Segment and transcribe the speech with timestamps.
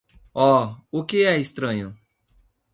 [0.45, 1.95] Oh, o que é estranho?